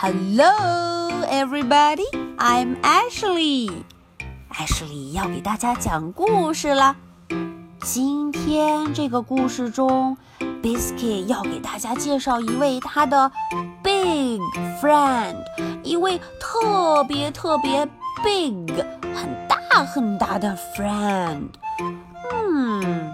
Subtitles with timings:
[0.00, 2.06] Hello, everybody.
[2.38, 3.82] I'm Ashley.
[4.48, 6.94] Ashley 要给大家讲故事了。
[7.80, 10.16] 今天这个故事中
[10.62, 13.28] ，Biscuit 要给大家介绍一位他的
[13.82, 14.38] big
[14.80, 15.34] friend，
[15.82, 17.84] 一位特别特别
[18.22, 18.72] big、
[19.16, 21.48] 很大很大的 friend。
[22.32, 23.12] 嗯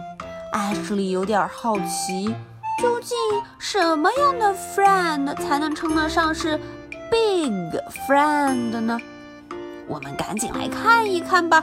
[0.52, 2.34] ，Ashley 有点好奇。
[2.80, 3.16] 究竟
[3.58, 6.58] 什么样的 friend 才能称得上是
[7.10, 7.52] big
[8.06, 8.98] friend 呢？
[9.86, 11.62] 我们赶紧来看一看吧。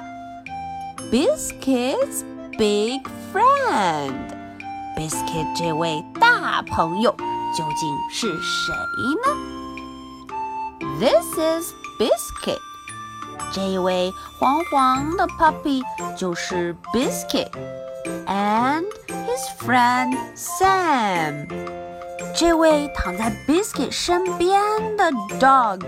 [1.12, 2.24] Biscuit's
[2.58, 3.02] big
[3.34, 7.12] friend，Biscuit 这位大朋友
[7.58, 8.74] 究竟是谁
[9.26, 9.34] 呢
[11.00, 12.62] ？This is Biscuit，
[13.52, 15.84] 这位黄黄的 puppy
[16.16, 17.52] 就是 Biscuit
[18.01, 18.85] Biscuit，and
[19.27, 21.47] his friend Sam，
[22.35, 24.61] 这位躺在 Biscuit 身边
[24.97, 25.81] 的 dog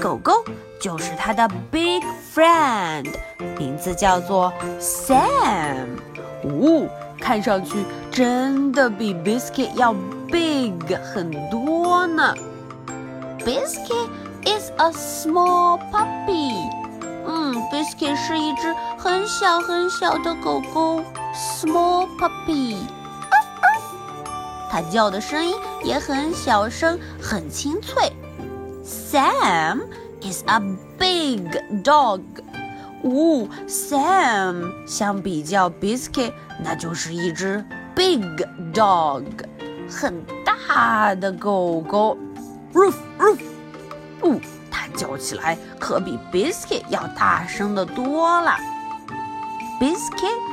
[0.00, 0.44] 狗狗
[0.80, 2.02] 就是他的 big
[2.34, 3.12] friend，
[3.58, 5.98] 名字叫做 Sam。
[6.44, 6.88] 哦，
[7.20, 9.92] 看上去真的比 Biscuit 要
[10.30, 10.72] big
[11.12, 12.34] 很多呢。
[13.40, 14.08] Biscuit
[14.44, 16.70] is a small puppy。
[17.26, 21.02] 嗯，Biscuit 是一只很小很小的狗狗。
[21.33, 22.77] Small puppy，
[24.69, 28.13] 它叫的声音也很小声，很清脆。
[28.85, 29.81] Sam
[30.21, 30.59] is a
[30.99, 31.49] big
[31.83, 32.21] dog。
[33.03, 38.21] 哦，Sam 相比较 Biscuit，那就是一只 big
[38.71, 39.25] dog，
[39.89, 42.15] 很大的狗狗。
[42.75, 43.39] Roof roof，
[44.21, 44.39] 哦，
[44.69, 48.55] 它叫起来可比 Biscuit 要大声的多了。
[49.79, 50.52] Biscuit。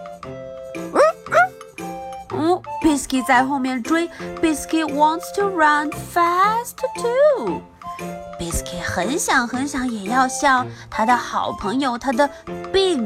[2.90, 4.08] Biscuit 在后面追，
[4.40, 12.28] Biscuit wants to run fast too。Biscuit 很想很想也要像他的好朋友，他的
[12.72, 12.98] big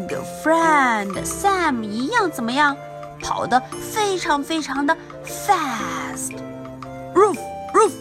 [0.43, 2.77] friend Sam 一样，怎么样？
[3.23, 7.39] 跑得非常非常的 fast。Roof
[7.75, 7.93] roof。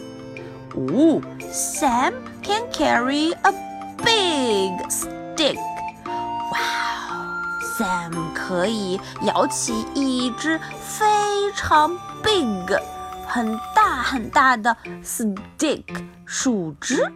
[0.75, 1.21] 哦，
[1.51, 3.51] Sam can carry a
[3.97, 5.57] big stick。
[7.76, 11.04] Sam 可以摇起一只非
[11.56, 11.90] 常
[12.22, 12.72] big、
[13.26, 15.82] 很大很大的 stick
[16.24, 17.12] 树枝。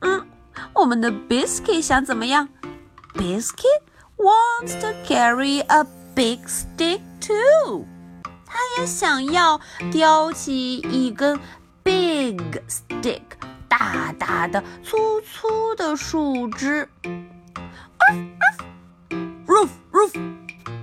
[0.00, 0.26] 嗯，
[0.72, 2.48] 我们的 Biscuit 想怎么样
[3.12, 3.82] ？Biscuit
[4.16, 7.84] wants to carry a big stick too。
[8.46, 9.60] 他也想要
[9.92, 11.38] 叼起一根
[11.82, 13.20] big stick，
[13.68, 16.88] 大大的、粗粗的树枝。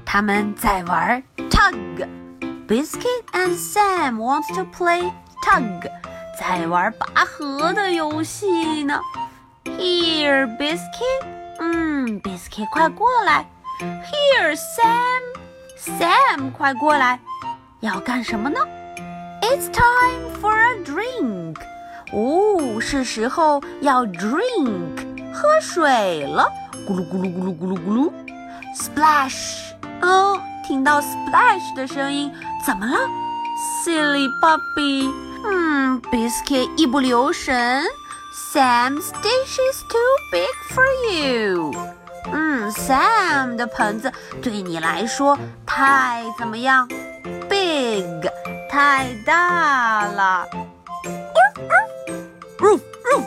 [0.04, 5.12] 他们在玩 tug。Biscuit and Sam wants to play
[5.44, 5.90] tug，
[6.38, 9.00] 在玩拔河的游戏呢。
[9.64, 11.24] Here, Biscuit，
[11.58, 13.46] 嗯，Biscuit 快过来。
[13.80, 17.20] Here, Sam，Sam 快过来。
[17.80, 18.60] 要干什么呢？
[19.42, 21.56] It's time for a drink。
[22.12, 26.46] 哦，是时候要 drink，喝水了。
[26.86, 28.12] 咕噜咕噜咕噜咕噜咕噜
[28.76, 29.72] ，splash。
[30.00, 32.32] 哦，听到 splash 的声音，
[32.66, 32.98] 怎么了？
[33.84, 35.12] Silly puppy，
[35.44, 37.84] 嗯，Biscuit 一不留神，
[38.52, 41.72] Sam's dish is too big for you。
[42.32, 45.36] 嗯，Sam 的盆子对你来说
[45.66, 46.88] 太怎么样？
[47.48, 48.04] Big，
[48.70, 50.46] 太大了。
[52.58, 53.24] Roof, roof.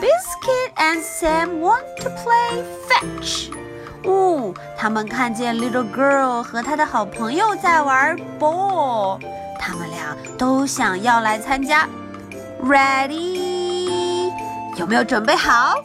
[0.00, 3.50] Biscuit and Sam want to play fetch.
[4.77, 9.19] 他们看见 little girl 和她的好朋友在玩 ball，
[9.59, 11.87] 他们俩都想要来参加。
[12.63, 14.31] Ready？
[14.77, 15.75] 有没有准备好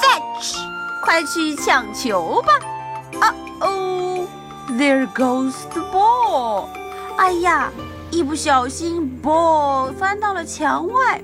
[0.00, 0.56] ？Fetch！
[1.02, 2.52] 快去抢球吧！
[3.26, 4.26] 啊哦
[4.68, 6.68] ，There goes the ball！
[7.16, 7.70] 哎呀，
[8.10, 11.20] 一不小心 ball 翻到了墙外。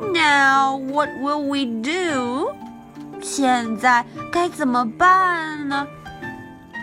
[0.00, 2.52] Now what will we do？
[3.20, 5.86] 现在该怎么办呢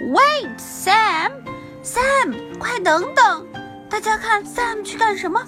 [0.01, 1.31] ？Wait, Sam,
[1.83, 3.45] Sam，快等等！
[3.89, 5.41] 大家看，Sam 去干什么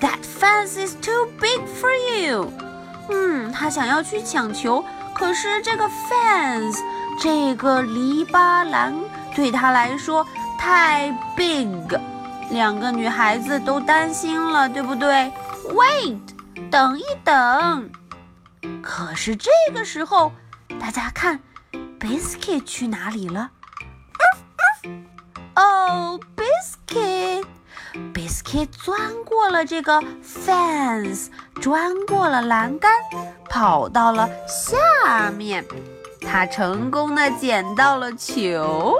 [0.00, 2.52] ？That fence is too big for you。
[3.10, 4.84] 嗯，他想要去抢球，
[5.14, 6.78] 可是这个 fence
[7.20, 8.94] 这个篱笆栏
[9.34, 10.26] 对他来说
[10.58, 11.68] 太 big，
[12.50, 15.30] 两个女孩子都担心了，对不对
[15.70, 16.18] ？Wait，
[16.70, 17.90] 等一等。
[18.82, 20.32] 可是这个时候，
[20.80, 21.40] 大家看
[22.00, 23.50] ，Biscuit 去哪里了？
[25.55, 31.29] 哦，Biscuit，Biscuit 钻过了这个 fence，
[31.61, 32.91] 钻过了栏杆，
[33.49, 35.65] 跑到了下面。
[36.21, 38.95] 他成功的捡到了球。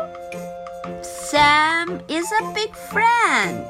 [1.04, 3.68] Sam is a big friend.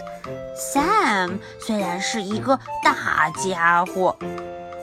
[0.55, 4.15] Sam 虽然是一个大家伙，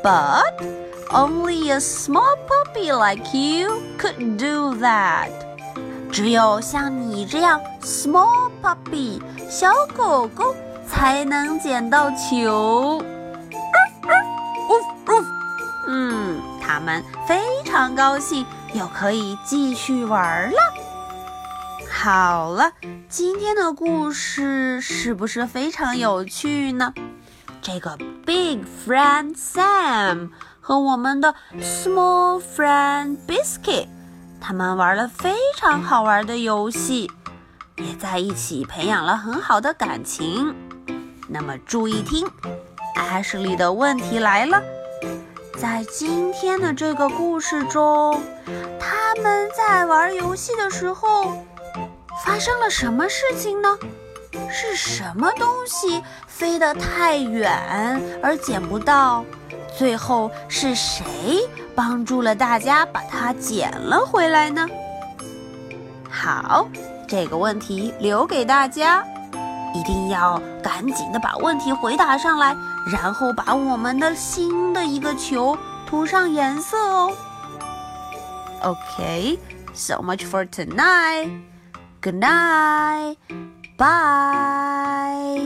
[0.02, 0.52] but
[1.10, 5.30] only a small puppy like you could do that.
[6.13, 9.19] 只有像你这样 small puppy
[9.49, 10.55] 小狗狗
[10.87, 13.03] 才能捡到球。
[15.87, 18.45] 嗯，他们非常高兴，
[18.75, 20.57] 又可以继续玩了。
[21.91, 22.71] 好了，
[23.09, 26.93] 今天的故事是不是非常有趣呢？
[27.59, 30.29] 这个 big friend Sam
[30.61, 33.87] 和我们的 small friend Biscuit。
[34.45, 37.09] 他们玩了非常好玩的游戏，
[37.77, 40.53] 也在一起培养了很好的感情。
[41.29, 42.27] 那么注意听
[42.97, 44.61] ，Ashley 的问题来了：
[45.57, 48.21] 在今天的这个故事中，
[48.77, 51.41] 他们在玩游戏的时候
[52.25, 53.79] 发生了什么事情呢？
[54.51, 57.49] 是什么东西飞得太远
[58.21, 59.23] 而捡不到？
[59.77, 64.67] 最后是谁帮助了大家把它捡了回来呢？
[66.09, 66.67] 好，
[67.07, 69.03] 这个问题留给大家，
[69.73, 72.55] 一定要赶紧的把问题回答上来，
[72.91, 77.11] 然后把我们的新的一个球涂上颜色哦。
[78.61, 81.29] Okay，so much for tonight.
[82.01, 83.17] Good night.
[83.77, 85.43] Bye.